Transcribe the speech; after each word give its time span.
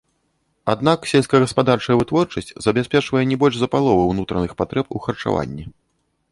Аднак 0.73 0.99
сельскагаспадарчая 1.11 1.97
вытворчасць 1.99 2.51
забяспечвае 2.67 3.23
не 3.35 3.39
больш 3.45 3.55
за 3.63 3.67
палову 3.77 4.11
ўнутраных 4.13 4.51
патрэб 4.63 4.85
у 4.99 5.07
харчаванні. 5.07 5.65